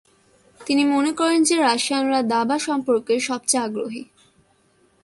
[0.59, 4.03] তিনি মনে করেন যে রাশিয়ানরা দাবা সম্পর্কে সবচেয়ে আগ্রহী।